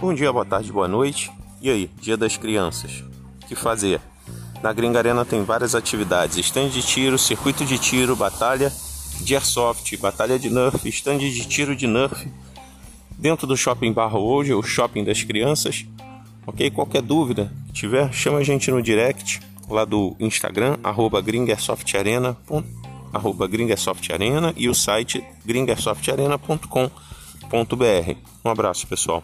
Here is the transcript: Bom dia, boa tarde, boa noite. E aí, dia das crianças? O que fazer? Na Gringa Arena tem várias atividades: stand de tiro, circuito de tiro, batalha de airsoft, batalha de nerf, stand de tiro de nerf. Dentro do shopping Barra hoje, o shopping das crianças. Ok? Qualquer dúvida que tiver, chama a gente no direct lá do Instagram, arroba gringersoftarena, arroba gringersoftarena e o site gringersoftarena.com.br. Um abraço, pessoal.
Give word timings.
Bom 0.00 0.14
dia, 0.14 0.32
boa 0.32 0.46
tarde, 0.46 0.72
boa 0.72 0.88
noite. 0.88 1.30
E 1.60 1.68
aí, 1.68 1.90
dia 2.00 2.16
das 2.16 2.34
crianças? 2.38 3.04
O 3.42 3.46
que 3.46 3.54
fazer? 3.54 4.00
Na 4.62 4.72
Gringa 4.72 4.98
Arena 4.98 5.26
tem 5.26 5.44
várias 5.44 5.74
atividades: 5.74 6.38
stand 6.38 6.70
de 6.70 6.80
tiro, 6.80 7.18
circuito 7.18 7.66
de 7.66 7.78
tiro, 7.78 8.16
batalha 8.16 8.72
de 9.20 9.34
airsoft, 9.34 9.94
batalha 9.98 10.38
de 10.38 10.48
nerf, 10.48 10.88
stand 10.88 11.18
de 11.18 11.46
tiro 11.46 11.76
de 11.76 11.86
nerf. 11.86 12.26
Dentro 13.10 13.46
do 13.46 13.54
shopping 13.58 13.92
Barra 13.92 14.18
hoje, 14.18 14.54
o 14.54 14.62
shopping 14.62 15.04
das 15.04 15.22
crianças. 15.22 15.84
Ok? 16.46 16.70
Qualquer 16.70 17.02
dúvida 17.02 17.52
que 17.66 17.74
tiver, 17.74 18.10
chama 18.10 18.38
a 18.38 18.42
gente 18.42 18.70
no 18.70 18.80
direct 18.80 19.42
lá 19.68 19.84
do 19.84 20.16
Instagram, 20.18 20.78
arroba 20.82 21.20
gringersoftarena, 21.20 22.38
arroba 23.12 23.46
gringersoftarena 23.46 24.54
e 24.56 24.66
o 24.66 24.74
site 24.74 25.22
gringersoftarena.com.br. 25.44 26.90
Um 28.42 28.48
abraço, 28.50 28.86
pessoal. 28.86 29.22